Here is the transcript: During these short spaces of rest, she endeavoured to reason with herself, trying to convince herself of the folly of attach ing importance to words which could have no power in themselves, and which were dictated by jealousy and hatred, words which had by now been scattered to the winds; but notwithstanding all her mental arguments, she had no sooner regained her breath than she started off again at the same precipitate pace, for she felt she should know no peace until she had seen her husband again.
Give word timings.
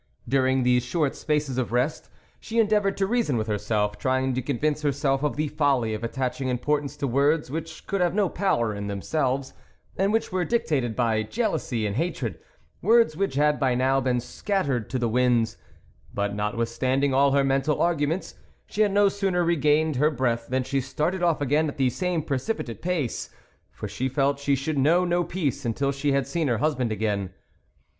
During 0.27 0.63
these 0.63 0.83
short 0.83 1.15
spaces 1.15 1.59
of 1.59 1.71
rest, 1.71 2.09
she 2.39 2.57
endeavoured 2.57 2.97
to 2.97 3.05
reason 3.05 3.37
with 3.37 3.45
herself, 3.45 3.99
trying 3.99 4.33
to 4.33 4.41
convince 4.41 4.81
herself 4.81 5.21
of 5.21 5.35
the 5.35 5.47
folly 5.47 5.93
of 5.93 6.03
attach 6.03 6.41
ing 6.41 6.47
importance 6.47 6.97
to 6.97 7.07
words 7.07 7.51
which 7.51 7.85
could 7.85 8.01
have 8.01 8.15
no 8.15 8.27
power 8.27 8.73
in 8.73 8.87
themselves, 8.87 9.53
and 9.95 10.11
which 10.11 10.31
were 10.31 10.43
dictated 10.43 10.95
by 10.95 11.21
jealousy 11.21 11.85
and 11.85 11.97
hatred, 11.97 12.39
words 12.81 13.15
which 13.15 13.35
had 13.35 13.59
by 13.59 13.75
now 13.75 14.01
been 14.01 14.19
scattered 14.19 14.89
to 14.89 14.97
the 14.97 15.07
winds; 15.07 15.57
but 16.11 16.33
notwithstanding 16.33 17.13
all 17.13 17.33
her 17.33 17.43
mental 17.43 17.79
arguments, 17.79 18.33
she 18.65 18.81
had 18.81 18.91
no 18.91 19.07
sooner 19.07 19.43
regained 19.43 19.97
her 19.97 20.09
breath 20.09 20.47
than 20.47 20.63
she 20.63 20.81
started 20.81 21.21
off 21.21 21.41
again 21.41 21.67
at 21.69 21.77
the 21.77 21.91
same 21.91 22.23
precipitate 22.23 22.81
pace, 22.81 23.29
for 23.71 23.87
she 23.87 24.09
felt 24.09 24.39
she 24.39 24.55
should 24.55 24.79
know 24.79 25.05
no 25.05 25.23
peace 25.23 25.63
until 25.63 25.91
she 25.91 26.11
had 26.11 26.25
seen 26.25 26.47
her 26.47 26.57
husband 26.57 26.91
again. 26.91 27.29